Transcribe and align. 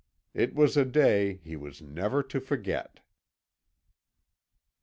"It 0.33 0.55
was 0.55 0.77
a 0.77 0.83
day 0.83 1.35
he 1.43 1.55
was 1.55 1.79
never 1.79 2.23
to 2.23 2.39
forget." 2.39 3.01